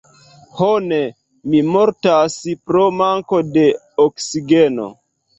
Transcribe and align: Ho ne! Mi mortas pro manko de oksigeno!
Ho 0.59 0.67
ne! 0.85 0.97
Mi 1.51 1.59
mortas 1.75 2.37
pro 2.71 2.85
manko 3.01 3.41
de 3.59 3.67
oksigeno! 4.07 4.89